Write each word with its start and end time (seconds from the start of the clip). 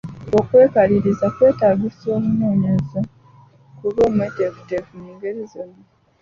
Okwekaliriza 0.37 1.25
kwetaagisa 1.35 2.05
omunoonyereza 2.17 2.99
okuba 3.71 4.01
omweteefuteefu 4.09 4.87
obulungi 4.87 5.05
mu 5.05 5.11
ngeri 5.15 5.43
zonna. 5.51 5.83